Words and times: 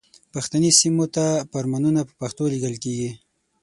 پښتني 0.33 0.71
سیمو 0.79 1.05
ته 1.15 1.25
فرمانونه 1.51 2.01
په 2.07 2.13
پښتو 2.21 2.43
لیږل 2.51 2.75
کیږي. 2.83 3.09